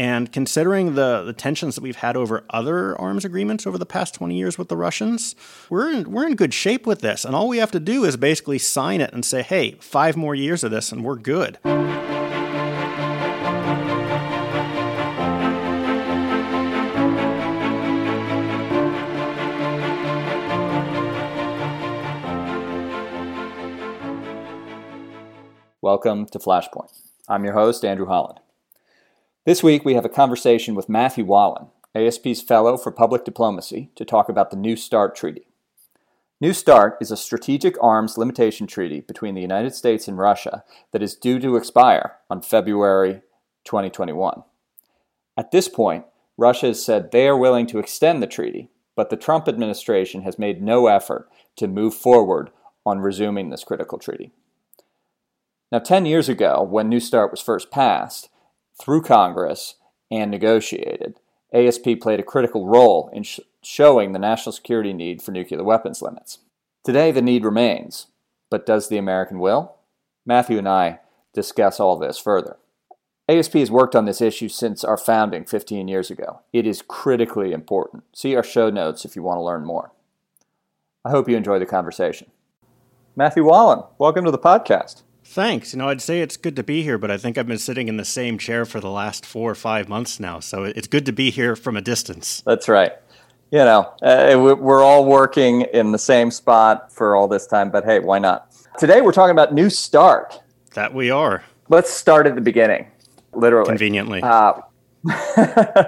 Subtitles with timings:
[0.00, 4.14] And considering the, the tensions that we've had over other arms agreements over the past
[4.14, 5.34] 20 years with the Russians,
[5.68, 7.22] we're in, we're in good shape with this.
[7.22, 10.34] And all we have to do is basically sign it and say, hey, five more
[10.34, 11.58] years of this and we're good.
[25.82, 26.88] Welcome to Flashpoint.
[27.28, 28.40] I'm your host, Andrew Holland.
[29.46, 34.04] This week, we have a conversation with Matthew Wallin, ASP's Fellow for Public Diplomacy, to
[34.04, 35.46] talk about the New START Treaty.
[36.42, 41.02] New START is a strategic arms limitation treaty between the United States and Russia that
[41.02, 43.22] is due to expire on February
[43.64, 44.42] 2021.
[45.38, 46.04] At this point,
[46.36, 50.38] Russia has said they are willing to extend the treaty, but the Trump administration has
[50.38, 52.50] made no effort to move forward
[52.84, 54.32] on resuming this critical treaty.
[55.72, 58.28] Now, 10 years ago, when New START was first passed
[58.80, 59.74] through Congress
[60.10, 61.20] and negotiated,
[61.52, 66.00] ASP played a critical role in sh- showing the national security need for nuclear weapons
[66.00, 66.38] limits.
[66.84, 68.06] Today, the need remains,
[68.50, 69.76] but does the American will?
[70.24, 71.00] Matthew and I
[71.34, 72.56] discuss all this further.
[73.28, 76.40] ASP has worked on this issue since our founding 15 years ago.
[76.52, 78.04] It is critically important.
[78.12, 79.92] See our show notes if you want to learn more.
[81.04, 82.30] I hope you enjoy the conversation.
[83.14, 85.02] Matthew Wallin, welcome to the podcast.
[85.30, 85.72] Thanks.
[85.72, 87.86] You know, I'd say it's good to be here, but I think I've been sitting
[87.86, 90.40] in the same chair for the last four or five months now.
[90.40, 92.42] So it's good to be here from a distance.
[92.44, 92.94] That's right.
[93.52, 97.84] You know, uh, we're all working in the same spot for all this time, but
[97.84, 98.50] hey, why not?
[98.76, 100.42] Today we're talking about New Start.
[100.74, 101.44] That we are.
[101.68, 102.88] Let's start at the beginning,
[103.32, 103.68] literally.
[103.68, 104.22] Conveniently.
[104.24, 104.62] Uh,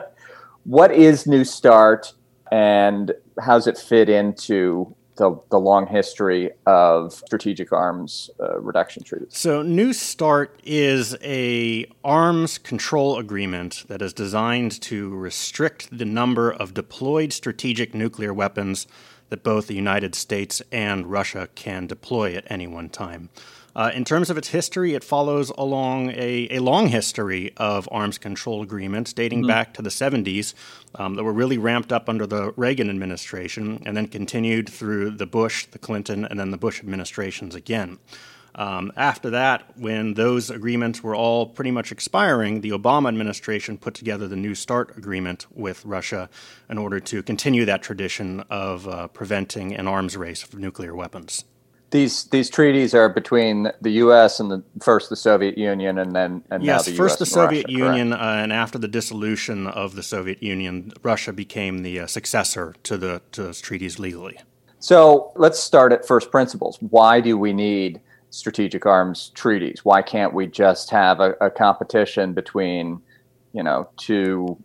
[0.64, 2.12] what is New Start
[2.52, 9.02] and how does it fit into the, the long history of strategic arms uh, reduction
[9.02, 9.28] treaties.
[9.30, 16.50] So, New START is a arms control agreement that is designed to restrict the number
[16.50, 18.86] of deployed strategic nuclear weapons
[19.28, 23.30] that both the United States and Russia can deploy at any one time.
[23.74, 28.18] Uh, in terms of its history, it follows along a, a long history of arms
[28.18, 29.48] control agreements dating mm-hmm.
[29.48, 30.54] back to the 70s
[30.96, 35.26] um, that were really ramped up under the Reagan administration and then continued through the
[35.26, 37.98] Bush, the Clinton, and then the Bush administrations again.
[38.54, 43.94] Um, after that, when those agreements were all pretty much expiring, the Obama administration put
[43.94, 46.28] together the New START agreement with Russia
[46.68, 51.44] in order to continue that tradition of uh, preventing an arms race of nuclear weapons
[51.92, 54.40] these these treaties are between the U.S.
[54.40, 57.78] and the first the Soviet Union, and then and yes, the first the Soviet Russia,
[57.78, 62.74] Union, uh, and after the dissolution of the Soviet Union, Russia became the uh, successor
[62.82, 64.38] to the to those treaties legally.
[64.80, 66.78] So let's start at first principles.
[66.80, 68.00] Why do we need
[68.30, 69.84] strategic arms treaties?
[69.84, 73.00] Why can't we just have a, a competition between,
[73.52, 74.56] you know, two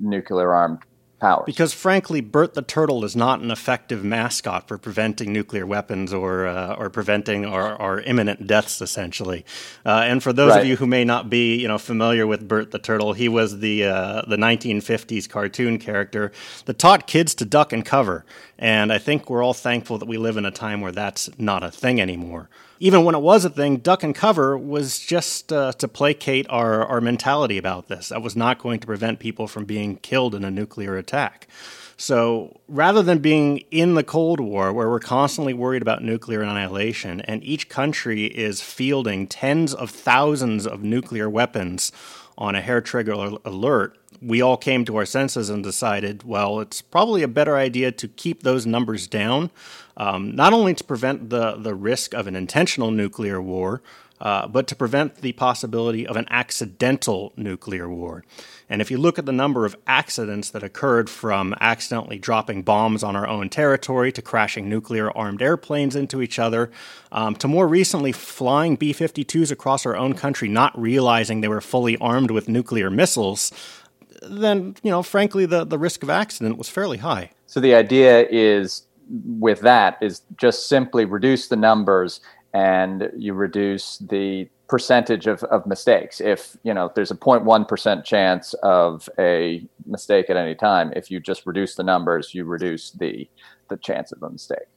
[0.00, 0.80] nuclear armed
[1.24, 1.44] powers.
[1.46, 6.46] Because frankly, Bert the Turtle is not an effective mascot for preventing nuclear weapons or
[6.46, 9.44] uh, or preventing our, our, imminent deaths, essentially.
[9.86, 10.60] Uh, and for those right.
[10.60, 13.60] of you who may not be, you know, familiar with Bert the Turtle, he was
[13.60, 16.32] the uh, the 1950s cartoon character
[16.66, 18.24] that taught kids to duck and cover.
[18.58, 21.62] And I think we're all thankful that we live in a time where that's not
[21.62, 22.48] a thing anymore
[22.84, 26.84] even when it was a thing, duck and cover was just uh, to placate our,
[26.84, 28.08] our mentality about this.
[28.08, 31.48] That was not going to prevent people from being killed in a nuclear attack.
[31.96, 37.20] So rather than being in the Cold War, where we're constantly worried about nuclear annihilation,
[37.22, 41.92] and each country is fielding tens of thousands of nuclear weapons
[42.36, 43.12] on a hair trigger
[43.44, 47.92] alert, we all came to our senses and decided, well, it's probably a better idea
[47.92, 49.50] to keep those numbers down
[49.96, 53.82] um, not only to prevent the, the risk of an intentional nuclear war,
[54.20, 58.24] uh, but to prevent the possibility of an accidental nuclear war.
[58.70, 63.02] And if you look at the number of accidents that occurred from accidentally dropping bombs
[63.02, 66.70] on our own territory to crashing nuclear armed airplanes into each other,
[67.12, 71.60] um, to more recently flying B 52s across our own country, not realizing they were
[71.60, 73.52] fully armed with nuclear missiles,
[74.28, 77.30] then, you know, frankly, the, the risk of accident was fairly high.
[77.46, 82.20] So the idea is with that is just simply reduce the numbers
[82.52, 86.20] and you reduce the percentage of, of mistakes.
[86.20, 91.20] If you know there's a 0.1% chance of a mistake at any time, if you
[91.20, 93.28] just reduce the numbers, you reduce the
[93.68, 94.68] the chance of a mistake.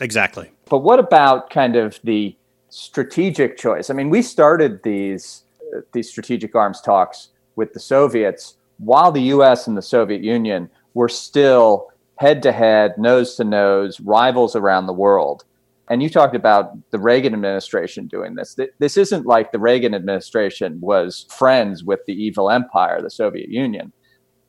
[0.00, 0.50] Exactly.
[0.66, 2.36] But what about kind of the
[2.70, 3.90] strategic choice?
[3.90, 5.44] I mean, we started these
[5.74, 10.68] uh, these strategic arms talks with the Soviets while the US and the Soviet Union
[10.94, 15.44] were still head to head, nose to nose, rivals around the world.
[15.88, 18.56] and you talked about the Reagan administration doing this.
[18.78, 23.92] This isn't like the Reagan administration was friends with the evil empire, the Soviet Union.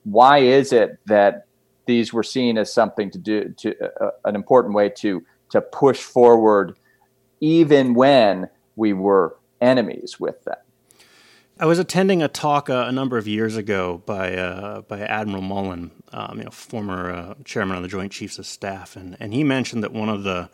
[0.04, 1.48] Why is it that
[1.86, 6.02] these were seen as something to do, to uh, an important way to to push
[6.02, 6.78] forward,
[7.42, 10.64] even when we were enemies with them?
[11.60, 15.44] I was attending a talk uh, a number of years ago by uh, by Admiral
[15.44, 19.34] Mullen, um, you know, former uh, chairman of the Joint Chiefs of Staff, and, and
[19.34, 20.50] he mentioned that one of the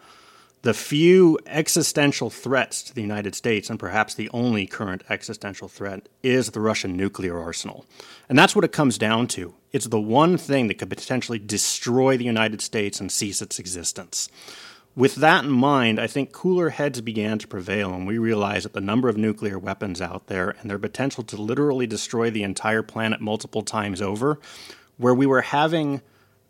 [0.61, 6.09] the few existential threats to the United States, and perhaps the only current existential threat,
[6.21, 7.85] is the Russian nuclear arsenal.
[8.27, 9.53] And that's what it comes down to.
[9.71, 14.27] It's the one thing that could potentially destroy the United States and cease its existence.
[14.99, 18.73] With that in mind, I think cooler heads began to prevail, and we realized that
[18.73, 22.83] the number of nuclear weapons out there and their potential to literally destroy the entire
[22.83, 24.41] planet multiple times over,
[24.97, 26.01] where we were having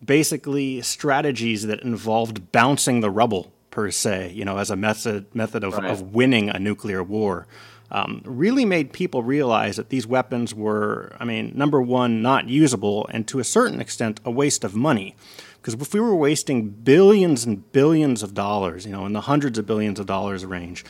[0.04, 5.64] basically strategies that involved bouncing the rubble per se, you know, as a method method
[5.64, 5.92] of, right.
[5.92, 7.46] of winning a nuclear war.
[7.92, 13.08] Um, really made people realize that these weapons were, I mean, number one, not usable,
[13.12, 15.16] and to a certain extent, a waste of money.
[15.62, 19.58] Because if we were wasting billions and billions of dollars, you know, in the hundreds
[19.58, 20.86] of billions of dollars range,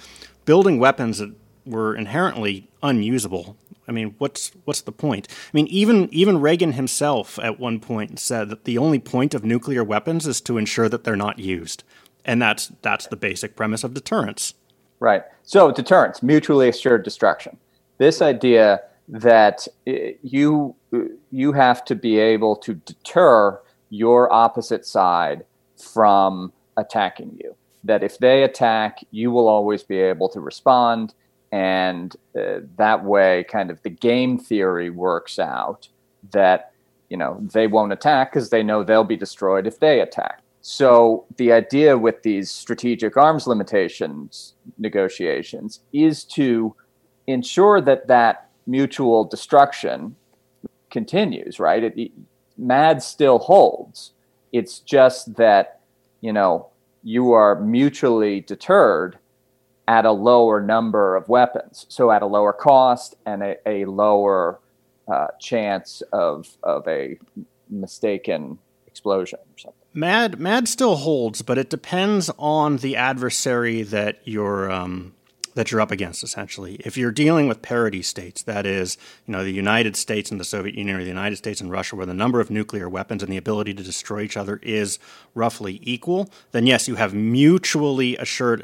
[0.46, 1.34] building weapons that
[1.66, 3.58] were inherently unusable,
[3.88, 5.28] I mean, what's what's the point?
[5.32, 9.44] I mean, even even Reagan himself at one point said that the only point of
[9.44, 11.84] nuclear weapons is to ensure that they're not used
[12.26, 14.54] and that's that's the basic premise of deterrence.
[15.00, 15.24] Right.
[15.44, 17.58] So deterrence, mutually assured destruction.
[17.98, 20.76] This idea that eh, you
[21.32, 25.46] you have to be able to deter your opposite side
[25.78, 27.56] from attacking you.
[27.84, 31.14] That if they attack, you will always be able to respond,
[31.52, 35.88] and uh, that way, kind of the game theory works out
[36.32, 36.74] that
[37.10, 40.42] you know they won't attack because they know they'll be destroyed if they attack.
[40.62, 46.76] So the idea with these strategic arms limitations negotiations is to
[47.28, 50.16] ensure that that mutual destruction
[50.92, 51.84] continues, right?
[51.84, 52.12] It,
[52.60, 54.12] MAD still holds.
[54.52, 55.80] It's just that,
[56.22, 56.68] you know,
[57.04, 59.18] you are mutually deterred
[59.88, 61.86] at a lower number of weapons.
[61.90, 64.60] So at a lower cost and a, a lower
[65.12, 67.18] uh, chance of, of a
[67.70, 69.80] mistaken explosion or something.
[69.94, 75.16] Mad Mad still holds, but it depends on the adversary that you're um,
[75.60, 76.24] that you're up against.
[76.24, 78.98] Essentially, if you're dealing with parity states, that is,
[79.28, 81.98] you know, the United States and the Soviet Union, or the United States and Russia,
[81.98, 85.00] where the number of nuclear weapons and the ability to destroy each other is
[85.36, 88.62] roughly equal, then yes, you have mutually assured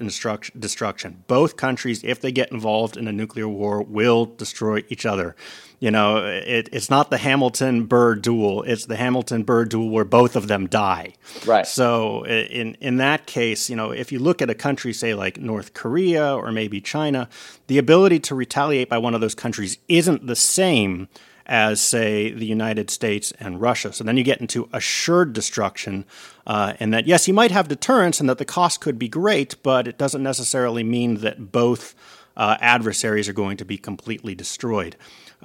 [0.57, 1.25] destruction.
[1.27, 5.35] Both countries, if they get involved in a nuclear war, will destroy each other.
[5.79, 10.05] You know, it, it's not the Hamilton Burr duel; it's the Hamilton Burr duel where
[10.05, 11.13] both of them die.
[11.45, 11.67] Right.
[11.67, 15.39] So in in that case, you know, if you look at a country, say like
[15.39, 17.29] North Korea or maybe China,
[17.67, 21.07] the ability to retaliate by one of those countries isn't the same
[21.45, 23.93] as, say, the United States and Russia.
[23.93, 26.05] So then you get into assured destruction,
[26.47, 29.61] uh, and that, yes, you might have deterrence and that the cost could be great,
[29.61, 31.93] but it doesn't necessarily mean that both
[32.35, 34.95] uh, adversaries are going to be completely destroyed.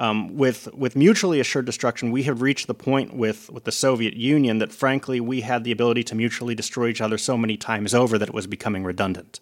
[0.00, 4.14] Um, with with mutually assured destruction, we have reached the point with with the Soviet
[4.14, 7.92] Union that, frankly, we had the ability to mutually destroy each other so many times
[7.92, 9.40] over that it was becoming redundant.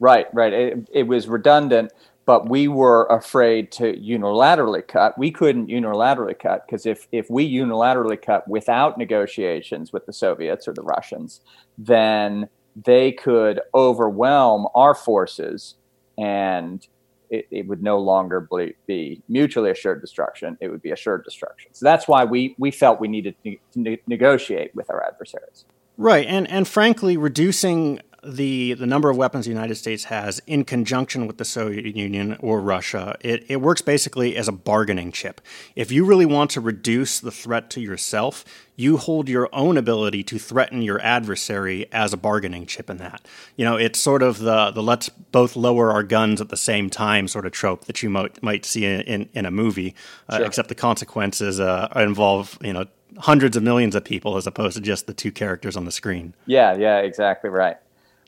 [0.00, 0.52] Right, right.
[0.52, 1.92] It, it was redundant,
[2.24, 5.16] but we were afraid to unilaterally cut.
[5.16, 10.66] We couldn't unilaterally cut because if if we unilaterally cut without negotiations with the Soviets
[10.66, 11.42] or the Russians,
[11.78, 15.76] then they could overwhelm our forces
[16.18, 16.84] and
[17.32, 18.46] it, it would no longer
[18.86, 20.58] be mutually assured destruction.
[20.60, 21.70] It would be assured destruction.
[21.72, 25.64] So that's why we, we felt we needed to, to negotiate with our adversaries.
[25.98, 30.64] Right, and and frankly, reducing the the number of weapons the United States has in
[30.64, 35.40] conjunction with the Soviet Union or Russia, it, it works basically as a bargaining chip.
[35.74, 38.44] If you really want to reduce the threat to yourself,
[38.76, 43.26] you hold your own ability to threaten your adversary as a bargaining chip in that.
[43.56, 46.90] You know, it's sort of the the let's both lower our guns at the same
[46.90, 49.96] time sort of trope that you might might see in in, in a movie,
[50.28, 50.46] uh, sure.
[50.46, 52.86] except the consequences uh, involve you know
[53.18, 56.34] hundreds of millions of people as opposed to just the two characters on the screen.
[56.46, 57.78] Yeah, yeah, exactly right.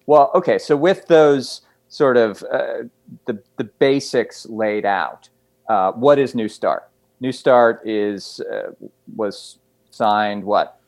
[0.06, 2.84] Well, okay, so with those sort of uh,
[3.26, 5.28] the the basics laid out,
[5.68, 6.90] uh, what is New Start?
[7.20, 8.72] New Start is uh,
[9.16, 9.58] was
[9.90, 10.78] signed what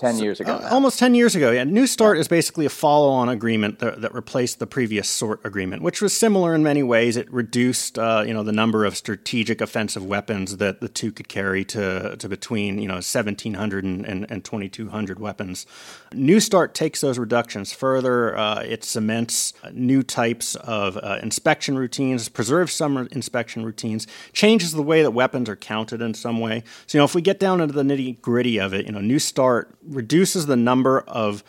[0.00, 0.54] 10 so, years ago.
[0.54, 1.62] Uh, almost 10 years ago, yeah.
[1.62, 2.22] New START yeah.
[2.22, 6.12] is basically a follow on agreement that, that, replaced the previous SORT agreement, which was
[6.12, 7.16] similar in many ways.
[7.16, 11.28] It reduced uh, you know, the number of strategic offensive weapons that the two could
[11.28, 15.66] carry to, to between you know, 1,700 and, and, and 2,200 weapons.
[16.12, 18.36] New START takes those reductions further.
[18.36, 24.82] Uh, it cements new types of uh, inspection routines, preserves some inspection routines, changes the
[24.82, 26.62] way that weapons are counted in some way.
[26.86, 29.00] So, you know, if we get down into the nitty gritty of it, you know,
[29.00, 31.42] New START reduces the number of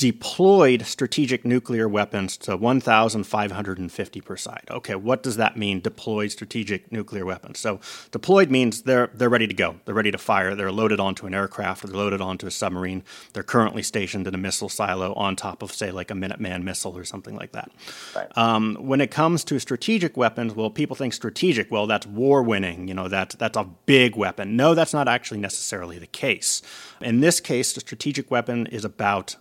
[0.00, 4.64] deployed strategic nuclear weapons to 1,550 per side.
[4.70, 5.78] Okay, what does that mean?
[5.78, 7.58] Deployed strategic nuclear weapons.
[7.58, 7.80] So
[8.10, 9.76] deployed means they're they're ready to go.
[9.84, 10.54] They're ready to fire.
[10.54, 13.02] They're loaded onto an aircraft they're loaded onto a submarine.
[13.34, 16.96] They're currently stationed in a missile silo on top of, say, like a Minuteman missile
[16.96, 17.70] or something like that.
[18.16, 18.38] Right.
[18.38, 21.70] Um, when it comes to strategic weapons, well, people think strategic.
[21.70, 22.88] Well, that's war winning.
[22.88, 24.56] You know, that's that's a big weapon.
[24.56, 26.62] No, that's not actually necessarily the case.
[27.02, 29.36] In this case, the strategic weapon is about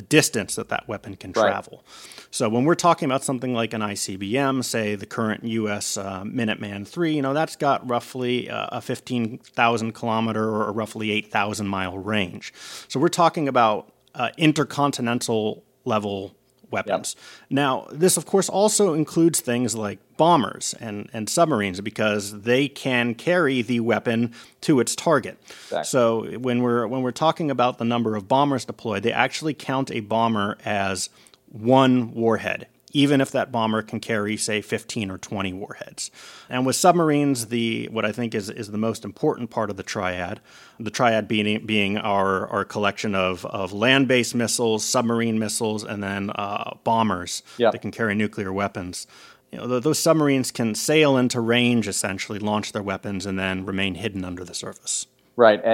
[0.00, 1.42] the distance that that weapon can right.
[1.42, 1.84] travel.
[2.30, 5.98] So when we're talking about something like an ICBM, say the current U.S.
[5.98, 11.10] Uh, Minuteman III, you know that's got roughly uh, a 15,000 kilometer or a roughly
[11.10, 12.54] 8,000 mile range.
[12.88, 16.34] So we're talking about uh, intercontinental level
[16.70, 17.16] weapons.
[17.16, 17.50] Yep.
[17.50, 23.14] Now, this of course also includes things like bombers and, and submarines because they can
[23.14, 25.38] carry the weapon to its target.
[25.46, 25.84] Exactly.
[25.84, 29.90] So when we're when we're talking about the number of bombers deployed, they actually count
[29.90, 31.10] a bomber as
[31.48, 36.10] one warhead even if that bomber can carry, say, 15 or 20 warheads.
[36.48, 39.82] And with submarines, the what I think is, is the most important part of the
[39.82, 40.40] triad,
[40.78, 46.02] the triad being, being our, our collection of, of land based missiles, submarine missiles, and
[46.02, 47.72] then uh, bombers yep.
[47.72, 49.06] that can carry nuclear weapons.
[49.52, 53.96] You know, those submarines can sail into range, essentially, launch their weapons, and then remain
[53.96, 55.06] hidden under the surface.
[55.40, 55.64] Right.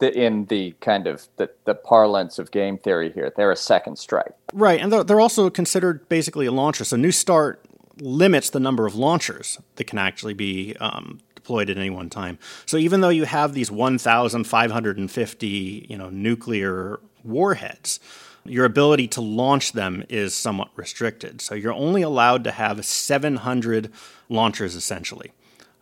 [0.00, 4.32] In the kind of the, the parlance of game theory here, they're a second strike.
[4.52, 4.80] Right.
[4.80, 6.82] And they're, also considered basically a launcher.
[6.82, 7.64] So New START
[8.00, 12.40] limits the number of launchers that can actually be um, deployed at any one time.
[12.66, 18.00] So even though you have these 1,550 you know, nuclear warheads,
[18.44, 21.40] your ability to launch them is somewhat restricted.
[21.40, 23.92] So you're only allowed to have 700
[24.28, 25.30] launchers essentially.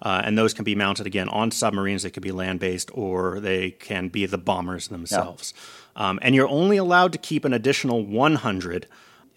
[0.02, 2.02] Uh, and those can be mounted again on submarines.
[2.02, 5.54] They could be land based or they can be the bombers themselves.
[5.96, 6.08] Yeah.
[6.08, 8.88] Um, and you're only allowed to keep an additional 100.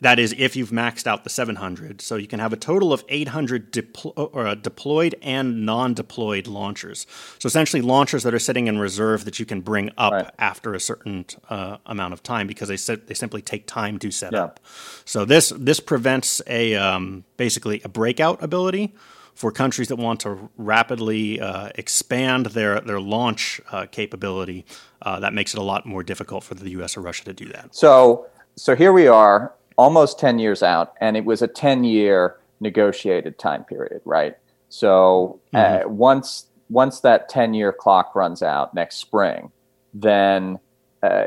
[0.01, 2.01] That is, if you've maxed out the 700.
[2.01, 6.47] So you can have a total of 800 deplo- or, uh, deployed and non deployed
[6.47, 7.05] launchers.
[7.39, 10.29] So essentially, launchers that are sitting in reserve that you can bring up right.
[10.37, 14.11] after a certain uh, amount of time because they, sit, they simply take time to
[14.11, 14.43] set yeah.
[14.43, 14.59] up.
[15.05, 18.93] So this, this prevents a um, basically a breakout ability
[19.35, 24.65] for countries that want to rapidly uh, expand their their launch uh, capability,
[25.01, 26.97] uh, that makes it a lot more difficult for the U.S.
[26.97, 27.75] or Russia to do that.
[27.75, 32.37] So, so here we are, almost ten years out, and it was a ten year
[32.61, 34.37] negotiated time period, right?
[34.69, 35.95] So uh, mm-hmm.
[35.95, 39.51] once once that ten year clock runs out next spring,
[39.93, 40.59] then
[41.03, 41.25] uh,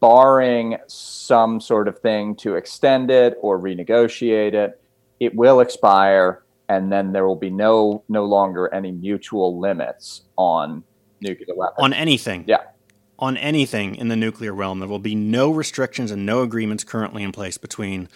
[0.00, 4.80] barring some sort of thing to extend it or renegotiate it,
[5.18, 10.84] it will expire and then there will be no no longer any mutual limits on
[11.20, 12.44] nuclear weapons on anything.
[12.46, 12.62] Yeah.
[13.20, 17.24] On anything in the nuclear realm, there will be no restrictions and no agreements currently
[17.24, 18.08] in place between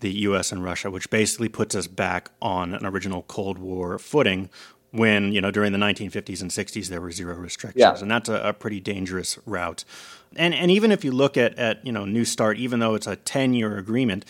[0.00, 0.50] the U.S.
[0.50, 4.50] and Russia, which basically puts us back on an original Cold War footing
[4.90, 7.80] when, you know, during the 1950s and 60s, there were zero restrictions.
[7.80, 7.98] Yeah.
[8.00, 9.84] And that's a, a pretty dangerous route.
[10.36, 13.06] And, and even if you look at, at, you know, New START, even though it's
[13.06, 14.24] a 10 year agreement,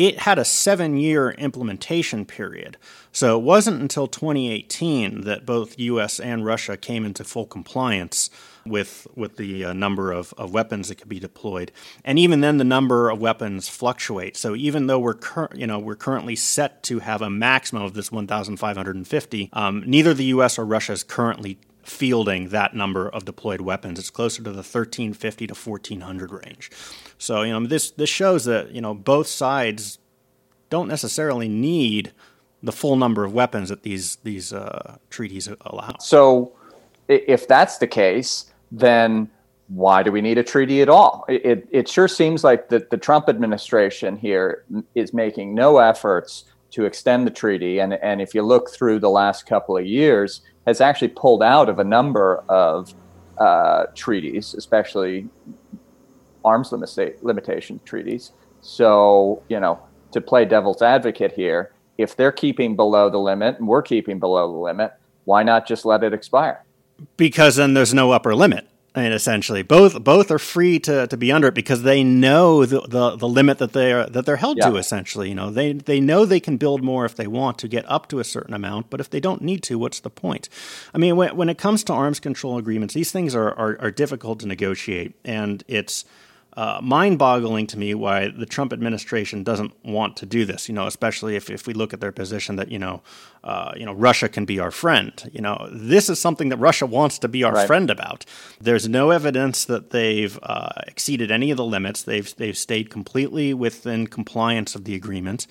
[0.00, 2.78] it had a seven year implementation period.
[3.12, 8.30] So it wasn't until 2018 that both US and Russia came into full compliance
[8.64, 11.70] with, with the uh, number of, of weapons that could be deployed.
[12.02, 14.38] And even then, the number of weapons fluctuate.
[14.38, 17.92] So even though we're, cur- you know, we're currently set to have a maximum of
[17.92, 23.60] this 1,550, um, neither the US or Russia is currently fielding that number of deployed
[23.60, 23.98] weapons.
[23.98, 26.70] It's closer to the 1350 to 1400 range.
[27.18, 29.98] So, you know, this this shows that, you know, both sides
[30.68, 32.12] don't necessarily need
[32.62, 35.96] the full number of weapons that these these uh, treaties allow.
[35.98, 36.52] So,
[37.08, 39.30] if that's the case, then
[39.70, 41.24] why do we need a treaty at all?
[41.28, 44.64] It, it, sure seems like the, the Trump administration here
[44.96, 47.78] is making no efforts to extend the treaty.
[47.78, 51.68] And, and if you look through the last couple of years, has actually pulled out
[51.68, 52.94] of a number of
[53.38, 55.28] uh, treaties, especially
[56.44, 58.32] arms limita- limitation treaties.
[58.60, 59.80] So, you know,
[60.12, 64.50] to play devil's advocate here, if they're keeping below the limit and we're keeping below
[64.50, 64.92] the limit,
[65.24, 66.64] why not just let it expire?
[67.16, 68.66] Because then there's no upper limit.
[68.92, 72.66] I mean, essentially, both both are free to, to be under it because they know
[72.66, 74.68] the, the, the limit that they are that they're held yeah.
[74.68, 74.76] to.
[74.76, 77.88] Essentially, you know, they they know they can build more if they want to get
[77.88, 80.48] up to a certain amount, but if they don't need to, what's the point?
[80.92, 83.90] I mean, when, when it comes to arms control agreements, these things are, are, are
[83.92, 86.04] difficult to negotiate, and it's
[86.54, 90.68] uh, mind-boggling to me why the Trump administration doesn't want to do this.
[90.68, 93.02] You know, especially if, if we look at their position that you know,
[93.42, 95.30] uh, you know, Russia can be our friend.
[95.32, 97.66] You know, this is something that Russia wants to be our right.
[97.66, 98.26] friend about.
[98.60, 102.02] There's no evidence that they've uh, exceeded any of the limits.
[102.02, 105.46] They've they've stayed completely within compliance of the agreement.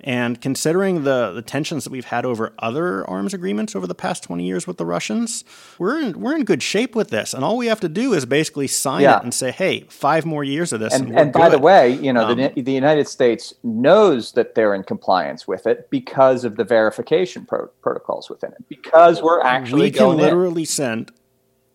[0.00, 4.22] And considering the, the tensions that we've had over other arms agreements over the past
[4.22, 5.44] 20 years with the Russians,
[5.76, 7.34] we're in, we're in good shape with this.
[7.34, 9.18] And all we have to do is basically sign yeah.
[9.18, 10.94] it and say, hey, five more years of this.
[10.94, 14.54] And, and, and by the way, you know, um, the, the United States knows that
[14.54, 19.40] they're in compliance with it because of the verification pro- protocols within it, because we're
[19.40, 20.66] actually we can literally in.
[20.66, 21.12] send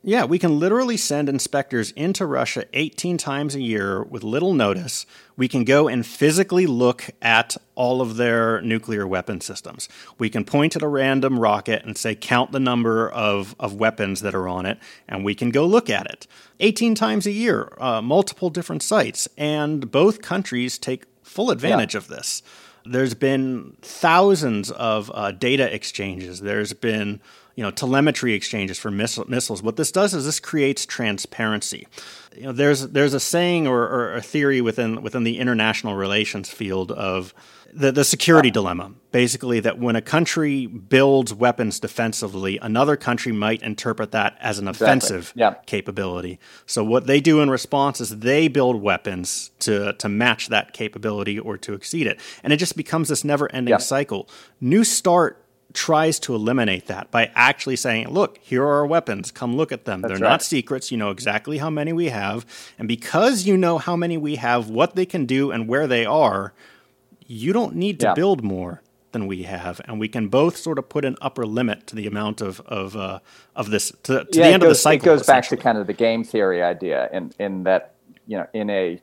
[0.05, 5.05] yeah, we can literally send inspectors into Russia 18 times a year with little notice.
[5.37, 9.87] We can go and physically look at all of their nuclear weapon systems.
[10.19, 14.19] We can point at a random rocket and say, count the number of, of weapons
[14.21, 16.27] that are on it, and we can go look at it.
[16.59, 21.99] 18 times a year, uh, multiple different sites, and both countries take full advantage yeah.
[21.99, 22.43] of this.
[22.85, 26.41] There's been thousands of uh, data exchanges.
[26.41, 27.21] There's been
[27.55, 29.61] you know telemetry exchanges for miss- missiles.
[29.61, 31.87] What this does is this creates transparency.
[32.35, 36.49] You know, there's there's a saying or, or, a theory within within the international relations
[36.49, 37.33] field of
[37.75, 38.91] the, the security dilemma.
[39.11, 44.67] Basically, that when a country builds weapons defensively, another country might interpret that as an
[44.67, 44.85] exactly.
[44.85, 45.53] offensive yeah.
[45.65, 46.39] capability.
[46.65, 51.37] So what they do in response is they build weapons to to match that capability
[51.37, 53.77] or to exceed it, and it just becomes this never-ending yeah.
[53.77, 54.27] cycle.
[54.59, 55.39] New START
[55.73, 59.31] tries to eliminate that by actually saying, look, here are our weapons.
[59.31, 60.01] Come look at them.
[60.01, 60.29] That's They're right.
[60.29, 60.91] not secrets.
[60.91, 62.45] You know exactly how many we have.
[62.77, 66.05] And because you know how many we have, what they can do, and where they
[66.05, 66.53] are,
[67.33, 68.13] you don't need to yeah.
[68.13, 69.79] build more than we have.
[69.85, 72.95] And we can both sort of put an upper limit to the amount of, of,
[72.95, 73.19] uh,
[73.55, 75.07] of this, to, to yeah, the end goes, of the cycle.
[75.07, 77.93] It goes back to kind of the game theory idea in, in that,
[78.27, 79.01] you know, in a,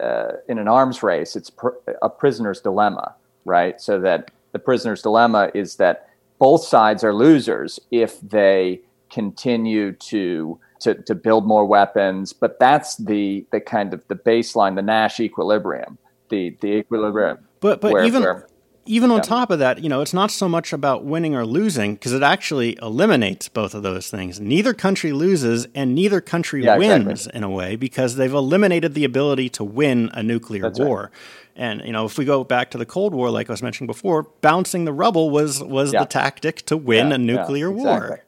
[0.00, 3.80] uh, in an arms race, it's pr- a prisoner's dilemma, right?
[3.80, 6.08] So that the prisoner's dilemma is that
[6.38, 8.80] both sides are losers if they
[9.10, 12.32] continue to to, to build more weapons.
[12.32, 17.38] But that's the the kind of the baseline, the Nash equilibrium, the the equilibrium.
[17.60, 18.48] But but where, even where,
[18.88, 19.22] even on yeah.
[19.22, 22.22] top of that, you know, it's not so much about winning or losing because it
[22.22, 24.40] actually eliminates both of those things.
[24.40, 27.36] Neither country loses and neither country yeah, wins exactly.
[27.36, 31.02] in a way because they've eliminated the ability to win a nuclear That's war.
[31.02, 31.12] Right.
[31.56, 33.88] And you know, if we go back to the Cold War, like I was mentioning
[33.88, 36.00] before, bouncing the rubble was was yeah.
[36.00, 37.84] the tactic to win a nuclear exactly.
[37.84, 38.24] war.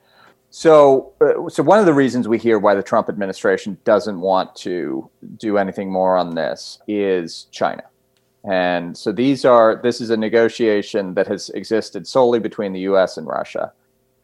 [0.50, 4.56] So, uh, so one of the reasons we hear why the Trump administration doesn't want
[4.56, 7.84] to do anything more on this is China.
[8.44, 13.16] And so these are this is a negotiation that has existed solely between the U.S.
[13.16, 13.72] and Russia.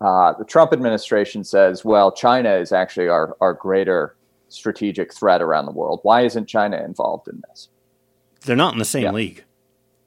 [0.00, 4.14] Uh, the Trump administration says, well, China is actually our, our greater
[4.48, 6.00] strategic threat around the world.
[6.02, 7.68] Why isn't China involved in this?
[8.46, 9.12] they're not in the same yeah.
[9.12, 9.44] league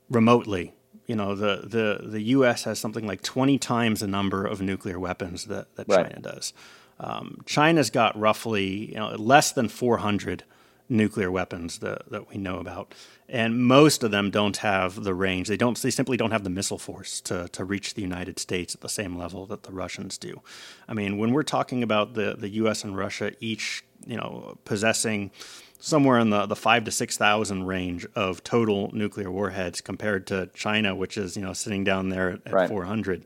[0.09, 0.73] remotely.
[1.05, 2.63] You know, the, the, the U.S.
[2.63, 6.07] has something like 20 times the number of nuclear weapons that, that right.
[6.07, 6.53] China does.
[6.99, 10.43] Um, China's got roughly you know, less than 400
[10.89, 12.93] nuclear weapons that, that we know about.
[13.27, 15.47] And most of them don't have the range.
[15.47, 15.79] They don't.
[15.79, 18.89] They simply don't have the missile force to, to reach the United States at the
[18.89, 20.41] same level that the Russians do.
[20.87, 22.83] I mean, when we're talking about the, the U.S.
[22.83, 25.29] and Russia each, you know, possessing
[25.79, 30.49] somewhere in the, the five to six thousand range of total nuclear warheads compared to
[30.55, 32.69] China, which is you know sitting down there at, at right.
[32.69, 33.25] 400.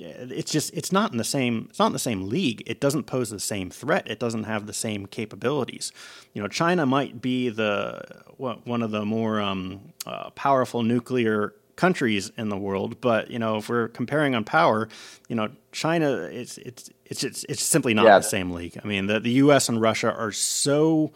[0.00, 2.62] It's just it's not in the same it's not in the same league.
[2.66, 4.08] It doesn't pose the same threat.
[4.08, 5.92] It doesn't have the same capabilities.
[6.32, 12.30] You know, China might be the one of the more um, uh, powerful nuclear countries
[12.36, 14.88] in the world, but you know, if we're comparing on power,
[15.28, 18.18] you know, China it's it's it's it's, it's simply not yeah.
[18.18, 18.78] the same league.
[18.82, 19.68] I mean, the the U.S.
[19.68, 21.12] and Russia are so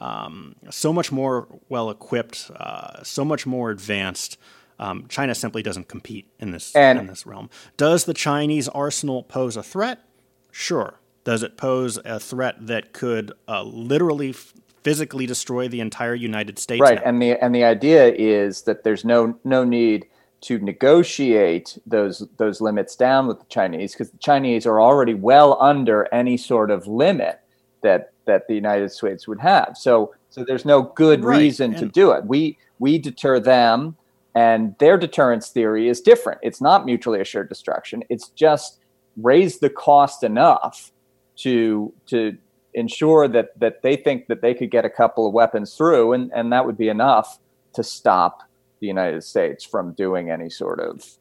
[0.00, 4.38] um, so much more well equipped, uh, so much more advanced.
[4.80, 7.50] Um, China simply doesn't compete in this and, in this realm.
[7.76, 10.00] Does the Chinese arsenal pose a threat?
[10.50, 10.98] Sure.
[11.22, 14.32] Does it pose a threat that could uh, literally
[14.82, 16.80] physically destroy the entire United States?
[16.80, 17.02] Right, now?
[17.04, 20.06] and the and the idea is that there's no no need
[20.42, 25.58] to negotiate those those limits down with the Chinese because the Chinese are already well
[25.60, 27.38] under any sort of limit
[27.82, 29.76] that that the United States would have.
[29.76, 31.36] So so there's no good right.
[31.38, 32.24] reason and to do it.
[32.24, 33.96] We we deter them
[34.34, 36.40] and their deterrence theory is different.
[36.42, 38.04] It's not mutually assured destruction.
[38.08, 38.78] It's just
[39.16, 40.92] raise the cost enough
[41.36, 42.36] to to
[42.74, 46.30] ensure that that they think that they could get a couple of weapons through, and
[46.34, 47.38] and that would be enough
[47.74, 48.42] to stop
[48.80, 51.18] the United States from doing any sort of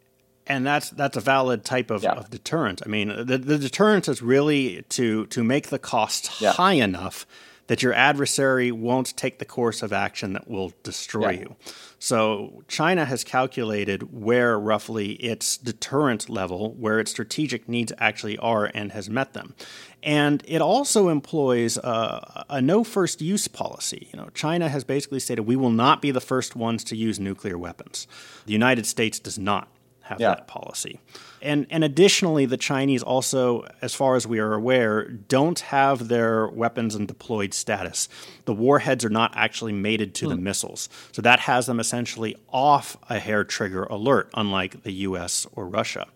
[0.50, 2.14] and that's that's a valid type of, yeah.
[2.14, 2.82] of deterrent.
[2.84, 6.52] I mean, the, the deterrent is really to to make the cost yeah.
[6.52, 7.28] high enough
[7.70, 11.40] that your adversary won't take the course of action that will destroy yeah.
[11.42, 11.56] you.
[12.00, 18.72] So China has calculated where roughly its deterrent level, where its strategic needs actually are,
[18.74, 19.54] and has met them.
[20.02, 24.08] And it also employs a, a no first use policy.
[24.12, 27.20] You know, China has basically stated we will not be the first ones to use
[27.20, 28.08] nuclear weapons.
[28.48, 29.68] The United States does not
[30.10, 30.30] have yeah.
[30.30, 31.00] that policy.
[31.42, 36.48] And and additionally, the Chinese also, as far as we are aware, don't have their
[36.48, 38.10] weapons and deployed status.
[38.46, 40.32] The warheads are not actually mated to hmm.
[40.32, 45.46] the missiles, so that has them essentially off a hair trigger alert, unlike the U.S.
[45.54, 46.08] or Russia.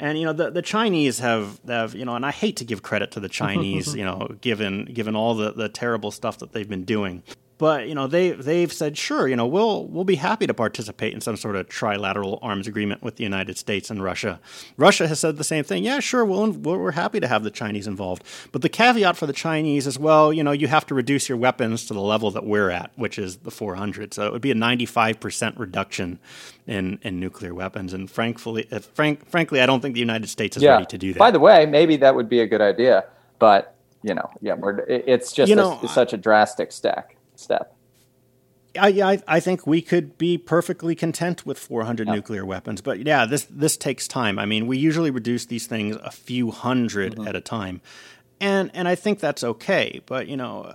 [0.00, 2.82] And you know the, the Chinese have have you know, and I hate to give
[2.82, 6.68] credit to the Chinese, you know, given given all the, the terrible stuff that they've
[6.68, 7.22] been doing.
[7.58, 11.12] But you know they they've said sure you know we'll we'll be happy to participate
[11.12, 14.40] in some sort of trilateral arms agreement with the United States and Russia.
[14.76, 15.82] Russia has said the same thing.
[15.82, 18.22] Yeah, sure, we'll, we're happy to have the Chinese involved.
[18.52, 21.36] But the caveat for the Chinese is well, you know, you have to reduce your
[21.36, 24.14] weapons to the level that we're at, which is the 400.
[24.14, 26.20] So it would be a 95 percent reduction
[26.68, 27.92] in in nuclear weapons.
[27.92, 30.74] And frankly, frank, frankly, I don't think the United States is yeah.
[30.74, 31.18] ready to do that.
[31.18, 33.04] By the way, maybe that would be a good idea,
[33.40, 34.54] but you know, yeah,
[34.86, 37.74] it's just you know, a, such a drastic stack step.
[38.78, 42.14] I, I, I think we could be perfectly content with 400 yep.
[42.14, 44.38] nuclear weapons, but yeah, this this takes time.
[44.38, 47.26] I mean, we usually reduce these things a few 100 mm-hmm.
[47.26, 47.80] at a time,
[48.40, 50.00] and and I think that's okay.
[50.06, 50.72] But you know,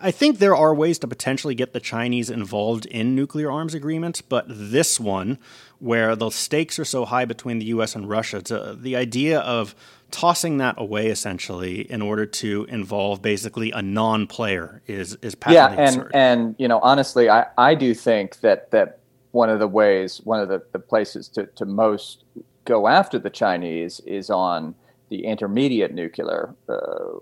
[0.00, 4.20] I think there are ways to potentially get the Chinese involved in nuclear arms agreements,
[4.20, 5.38] but this one,
[5.78, 7.94] where the stakes are so high between the U.S.
[7.94, 9.74] and Russia, to, the idea of
[10.12, 15.88] tossing that away essentially in order to involve basically a non-player is is patently yeah,
[15.88, 16.10] and absurd.
[16.14, 19.00] and you know honestly, I I do think that that
[19.32, 22.24] one of the ways, one of the, the places to to most
[22.64, 24.74] go after the Chinese is on
[25.08, 27.18] the intermediate nuclear uh,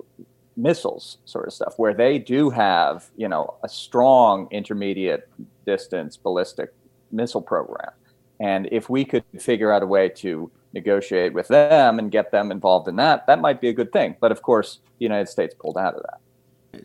[0.57, 5.29] missiles sort of stuff, where they do have, you know, a strong intermediate
[5.66, 6.72] distance ballistic
[7.11, 7.90] missile program.
[8.38, 12.50] And if we could figure out a way to negotiate with them and get them
[12.50, 14.16] involved in that, that might be a good thing.
[14.20, 16.20] But of course, the United States pulled out of that.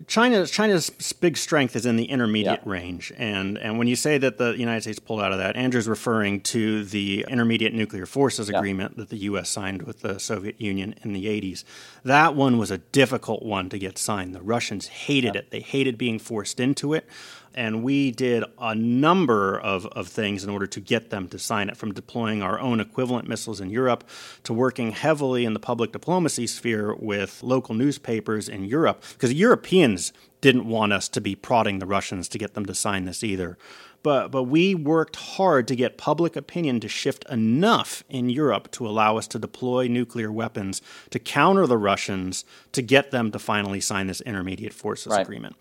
[0.07, 2.71] China, China's big strength is in the intermediate yeah.
[2.71, 5.87] range, and and when you say that the United States pulled out of that, Andrew's
[5.87, 8.57] referring to the Intermediate Nuclear Forces yeah.
[8.57, 9.49] Agreement that the U.S.
[9.49, 11.63] signed with the Soviet Union in the 80s.
[12.03, 14.33] That one was a difficult one to get signed.
[14.33, 15.41] The Russians hated yeah.
[15.41, 17.07] it; they hated being forced into it
[17.55, 21.69] and we did a number of, of things in order to get them to sign
[21.69, 24.03] it, from deploying our own equivalent missiles in Europe
[24.43, 30.13] to working heavily in the public diplomacy sphere with local newspapers in Europe, because Europeans
[30.41, 33.57] didn't want us to be prodding the Russians to get them to sign this either.
[34.03, 38.87] But, but we worked hard to get public opinion to shift enough in Europe to
[38.87, 43.81] allow us to deploy nuclear weapons to counter the Russians to get them to finally
[43.81, 45.21] sign this intermediate forces right.
[45.21, 45.55] agreement.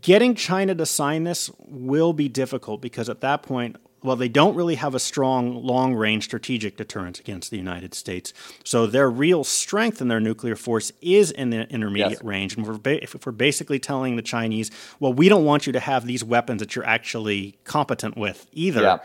[0.00, 4.54] Getting China to sign this will be difficult because at that point, well, they don't
[4.54, 8.34] really have a strong long range strategic deterrence against the United States.
[8.62, 12.24] So their real strength in their nuclear force is in the intermediate yes.
[12.24, 12.56] range.
[12.56, 14.70] And we're ba- if we're basically telling the Chinese,
[15.00, 18.82] well, we don't want you to have these weapons that you're actually competent with either.
[18.82, 18.98] Yeah.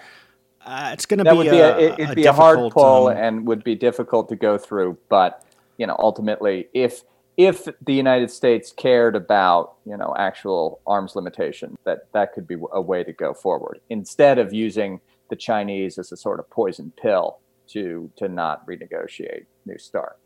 [0.65, 3.17] Uh, it's going to be, be a, a it'd a be a hard pull um,
[3.17, 4.97] and would be difficult to go through.
[5.07, 5.43] But
[5.77, 7.03] you know, ultimately, if
[7.39, 12.57] if the United States cared about, you know, actual arms limitation, that that could be
[12.73, 14.99] a way to go forward instead of using
[15.29, 20.19] the Chinese as a sort of poison pill to to not renegotiate New START.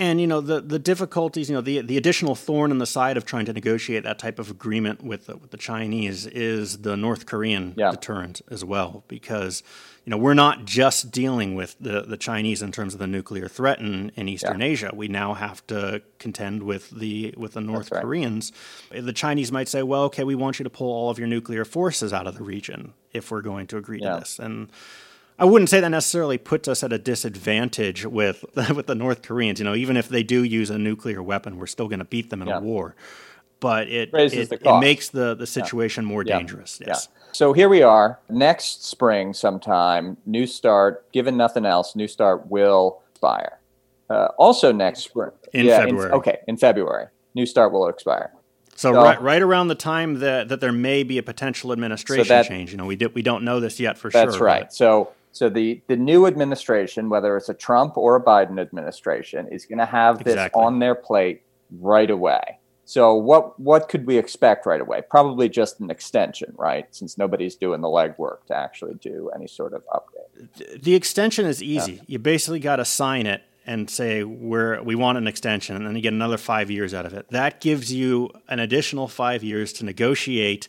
[0.00, 3.18] And you know the the difficulties, you know the the additional thorn in the side
[3.18, 6.96] of trying to negotiate that type of agreement with the, with the Chinese is the
[6.96, 7.90] North Korean yeah.
[7.90, 9.62] deterrent as well, because
[10.06, 13.46] you know we're not just dealing with the the Chinese in terms of the nuclear
[13.46, 14.68] threat in, in Eastern yeah.
[14.68, 14.90] Asia.
[14.94, 18.00] We now have to contend with the with the North right.
[18.00, 18.52] Koreans.
[18.90, 21.66] The Chinese might say, well, okay, we want you to pull all of your nuclear
[21.66, 24.14] forces out of the region if we're going to agree yeah.
[24.14, 24.70] to this, and
[25.40, 29.58] I wouldn't say that necessarily puts us at a disadvantage with with the North Koreans.
[29.58, 32.28] You know, even if they do use a nuclear weapon, we're still going to beat
[32.28, 32.58] them in yeah.
[32.58, 32.94] a war.
[33.58, 36.08] But it it, it, makes the the situation yeah.
[36.08, 36.78] more dangerous.
[36.80, 36.88] Yeah.
[36.88, 37.08] Yes.
[37.32, 38.18] So here we are.
[38.28, 41.10] Next spring, sometime, New START.
[41.12, 43.58] Given nothing else, New START will expire.
[44.10, 45.30] Uh, also next spring.
[45.52, 46.08] In February.
[46.08, 48.32] In, okay, in February, New START will expire.
[48.74, 52.24] So, so, right, right around the time that, that there may be a potential administration
[52.24, 54.30] so that, change, you know, we did, we don't know this yet for that's sure.
[54.30, 54.62] That's right.
[54.62, 54.74] But.
[54.74, 59.64] So so the, the new administration, whether it's a Trump or a Biden administration, is
[59.66, 60.62] going to have this exactly.
[60.62, 61.42] on their plate
[61.78, 62.58] right away.
[62.84, 65.02] So what what could we expect right away?
[65.08, 66.92] Probably just an extension, right?
[66.92, 70.82] Since nobody's doing the legwork to actually do any sort of update.
[70.82, 71.92] The extension is easy.
[71.92, 72.02] Yeah.
[72.08, 75.94] You basically got to sign it and say we're we want an extension, and then
[75.94, 77.28] you get another five years out of it.
[77.30, 80.68] That gives you an additional five years to negotiate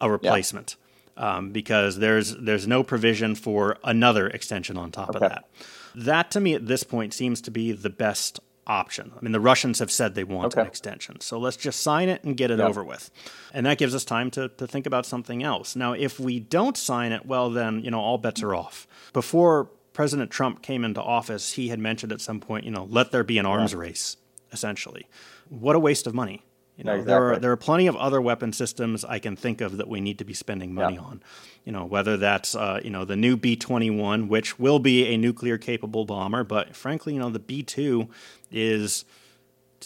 [0.00, 0.74] a replacement.
[0.76, 0.83] Yeah.
[1.16, 5.24] Um, because there's there's no provision for another extension on top okay.
[5.24, 5.44] of that.
[5.94, 9.12] That to me at this point seems to be the best option.
[9.16, 10.62] I mean, the Russians have said they want okay.
[10.62, 11.20] an extension.
[11.20, 13.10] So let's just sign it and get it over with.
[13.52, 15.76] And that gives us time to, to think about something else.
[15.76, 18.86] Now, if we don't sign it, well, then, you know, all bets are off.
[19.12, 23.12] Before President Trump came into office, he had mentioned at some point, you know, let
[23.12, 24.16] there be an arms race,
[24.52, 25.06] essentially.
[25.48, 26.42] What a waste of money.
[26.76, 27.12] You know, exactly.
[27.12, 30.00] there are there are plenty of other weapon systems I can think of that we
[30.00, 31.02] need to be spending money yeah.
[31.02, 31.22] on.
[31.64, 35.06] You know, whether that's uh, you know the new B twenty one, which will be
[35.06, 38.08] a nuclear capable bomber, but frankly, you know, the B two
[38.50, 39.04] is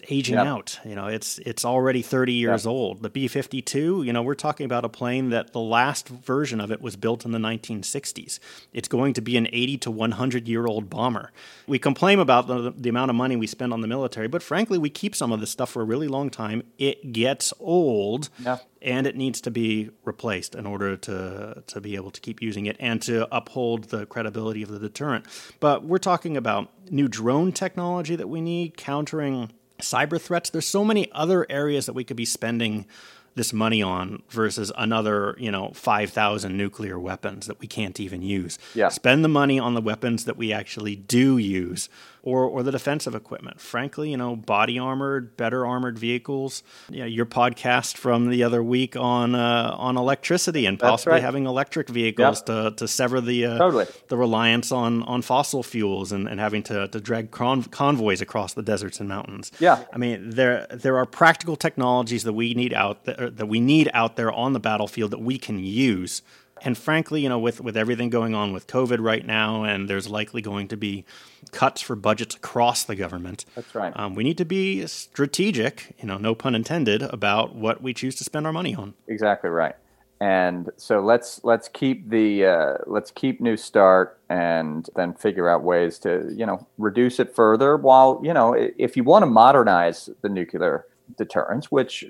[0.08, 0.46] aging yep.
[0.46, 0.78] out.
[0.84, 2.70] You know, it's it's already 30 years yep.
[2.70, 3.02] old.
[3.02, 6.80] The B-52, you know, we're talking about a plane that the last version of it
[6.80, 8.38] was built in the 1960s.
[8.72, 11.32] It's going to be an 80 to 100 year old bomber.
[11.66, 14.78] We complain about the, the amount of money we spend on the military, but frankly,
[14.78, 16.62] we keep some of this stuff for a really long time.
[16.78, 18.28] It gets old.
[18.40, 18.64] Yep.
[18.80, 22.66] And it needs to be replaced in order to, to be able to keep using
[22.66, 25.26] it and to uphold the credibility of the deterrent.
[25.58, 29.50] But we're talking about new drone technology that we need, countering
[29.80, 30.50] cyber threats.
[30.50, 32.86] There's so many other areas that we could be spending
[33.34, 38.58] this money on versus another, you know, 5,000 nuclear weapons that we can't even use.
[38.74, 38.88] Yeah.
[38.88, 41.88] Spend the money on the weapons that we actually do use
[42.22, 43.60] or, or the defensive equipment.
[43.60, 46.62] Frankly, you know, body armored, better armored vehicles.
[46.90, 51.22] You know, your podcast from the other week on uh, on electricity and possibly right.
[51.22, 53.86] having electric vehicles to, to sever the uh, totally.
[54.08, 58.54] the reliance on, on fossil fuels and, and having to, to drag con- convoys across
[58.54, 59.52] the deserts and mountains.
[59.58, 63.60] Yeah, I mean there there are practical technologies that we need out there, that we
[63.60, 66.22] need out there on the battlefield that we can use
[66.62, 70.08] and frankly, you know, with, with everything going on with COVID right now, and there's
[70.08, 71.04] likely going to be
[71.52, 73.44] cuts for budgets across the government.
[73.54, 73.92] That's right.
[73.96, 78.16] Um, we need to be strategic, you know, no pun intended, about what we choose
[78.16, 78.94] to spend our money on.
[79.06, 79.74] Exactly right.
[80.20, 85.62] And so let's let's keep the uh, let's keep New Start and then figure out
[85.62, 87.76] ways to you know reduce it further.
[87.76, 92.04] While you know if you want to modernize the nuclear deterrence, which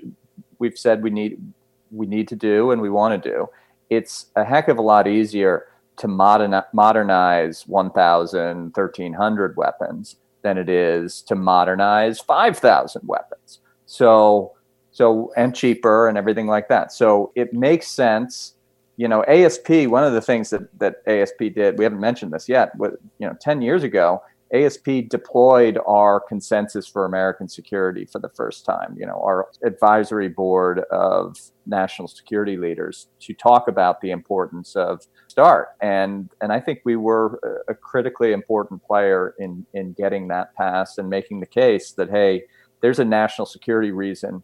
[0.57, 1.53] we've said we need
[1.91, 3.47] we need to do and we want to do
[3.89, 10.69] it's a heck of a lot easier to modern, modernize 1,000, 1,300 weapons than it
[10.69, 13.59] is to modernize 5,000 weapons.
[13.85, 14.53] So,
[14.91, 16.91] so and cheaper and everything like that.
[16.91, 18.55] So it makes sense.
[18.95, 19.69] You know, ASP.
[19.87, 22.77] One of the things that that ASP did, we haven't mentioned this yet.
[22.77, 24.21] But you know, 10 years ago,
[24.53, 30.27] ASP deployed our consensus for American security for the first time, you know, our advisory
[30.27, 35.69] board of national security leaders to talk about the importance of START.
[35.81, 40.97] And, and I think we were a critically important player in, in getting that passed
[40.97, 42.43] and making the case that, hey,
[42.81, 44.41] there's a national security reason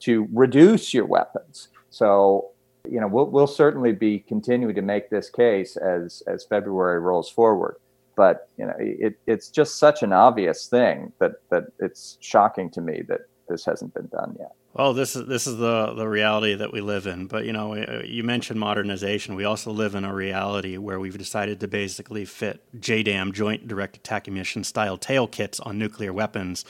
[0.00, 1.68] to reduce your weapons.
[1.90, 2.50] So,
[2.90, 7.30] you know, we'll, we'll certainly be continuing to make this case as, as February rolls
[7.30, 7.76] forward
[8.16, 12.80] but you know it, it's just such an obvious thing that that it's shocking to
[12.80, 14.52] me that this hasn't been done yet.
[14.72, 17.26] Well this is this is the the reality that we live in.
[17.26, 17.74] But you know
[18.04, 19.34] you mentioned modernization.
[19.34, 23.96] We also live in a reality where we've decided to basically fit JDAM joint direct
[23.96, 26.64] attack munition style tail kits on nuclear weapons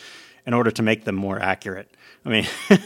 [0.46, 2.46] in order to make them more accurate I mean,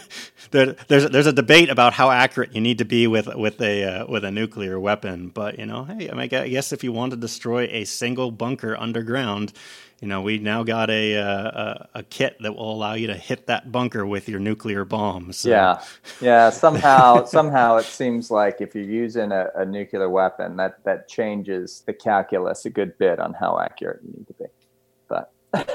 [0.50, 3.84] there, there's there's a debate about how accurate you need to be with with a
[3.84, 6.92] uh, with a nuclear weapon, but you know, hey, I, mean, I guess if you
[6.92, 9.52] want to destroy a single bunker underground,
[10.00, 13.14] you know, we now got a, uh, a, a kit that will allow you to
[13.14, 15.38] hit that bunker with your nuclear bombs.
[15.38, 15.50] So.
[15.50, 15.82] Yeah,
[16.20, 16.50] yeah.
[16.50, 21.84] Somehow, somehow, it seems like if you're using a, a nuclear weapon, that that changes
[21.86, 24.46] the calculus a good bit on how accurate you need to be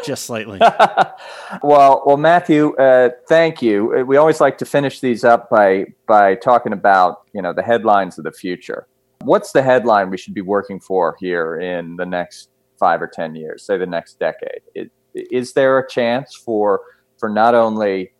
[0.06, 0.60] just slightly.
[1.64, 3.96] well, well, Matthew, uh, thank you.
[3.96, 7.64] Uh, we always like to finish these up by by talking about you know the
[7.64, 8.88] headlines of the future.
[9.24, 13.36] What's the headline we should be working for here in the next five or ten
[13.36, 14.62] years, say the next decade?
[14.76, 16.82] Is, is there a chance for
[17.18, 18.12] for not only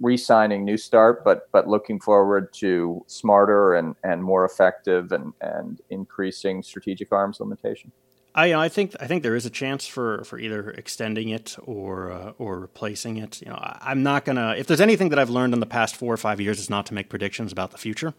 [0.00, 5.80] re-signing New Start, but but looking forward to smarter and, and more effective and, and
[5.90, 7.92] increasing strategic arms limitation?
[8.36, 12.12] I, I think I think there is a chance for, for either extending it or
[12.12, 13.40] uh, or replacing it.
[13.40, 14.54] You know, I, am not gonna.
[14.58, 16.84] If there's anything that I've learned in the past four or five years, is not
[16.86, 18.12] to make predictions about the future.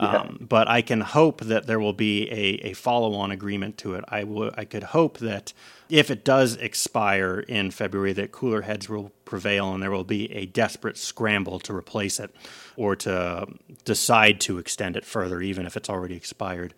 [0.00, 0.22] Yeah.
[0.22, 3.94] Um, but I can hope that there will be a, a follow on agreement to
[3.94, 4.04] it.
[4.08, 4.24] I
[4.64, 5.52] could hope that
[5.88, 10.32] if it does expire in February, that cooler heads will prevail and there will be
[10.32, 12.34] a desperate scramble to replace it
[12.76, 13.46] or to
[13.84, 16.74] decide to extend it further, even if it's already expired.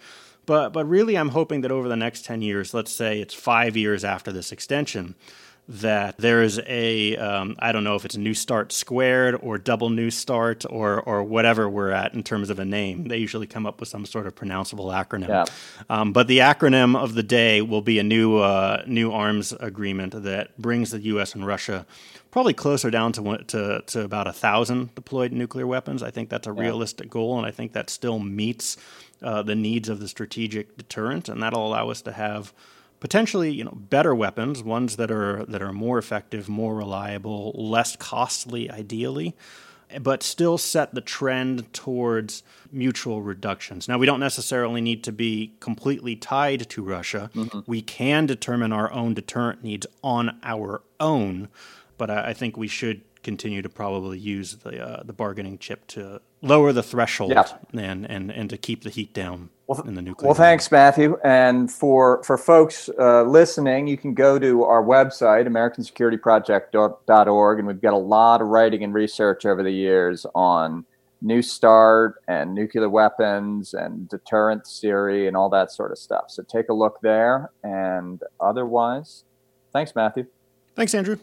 [0.46, 3.76] But but really, I'm hoping that over the next ten years, let's say it's five
[3.76, 5.14] years after this extension,
[5.68, 9.90] that there is a um, I don't know if it's new start squared or double
[9.90, 13.04] new start or or whatever we're at in terms of a name.
[13.04, 15.28] They usually come up with some sort of pronounceable acronym.
[15.28, 15.44] Yeah.
[15.88, 20.24] Um, but the acronym of the day will be a new uh, new arms agreement
[20.24, 21.34] that brings the U.S.
[21.34, 21.86] and Russia
[22.32, 26.02] probably closer down to to, to about a thousand deployed nuclear weapons.
[26.02, 26.62] I think that's a yeah.
[26.62, 28.76] realistic goal, and I think that still meets
[29.22, 32.52] uh, the needs of the strategic deterrent, and that'll allow us to have
[33.00, 37.96] potentially you know better weapons, ones that are that are more effective, more reliable, less
[37.96, 39.34] costly, ideally,
[40.00, 43.88] but still set the trend towards mutual reductions.
[43.88, 47.30] Now we don't necessarily need to be completely tied to Russia.
[47.34, 47.60] Mm-hmm.
[47.66, 51.48] We can determine our own deterrent needs on our own,
[51.98, 55.86] but I, I think we should continue to probably use the uh, the bargaining chip
[55.88, 57.46] to lower the threshold yeah.
[57.72, 60.28] and, and and to keep the heat down well, in the nuclear.
[60.28, 61.18] Well, thanks, Matthew.
[61.24, 67.80] And for for folks uh, listening, you can go to our website, AmericanSecurityProject.org, and we've
[67.80, 70.84] got a lot of writing and research over the years on
[71.22, 76.24] New START and nuclear weapons and deterrence theory and all that sort of stuff.
[76.28, 77.50] So take a look there.
[77.62, 79.24] And otherwise,
[79.72, 80.26] thanks, Matthew.
[80.74, 81.18] Thanks, Andrew.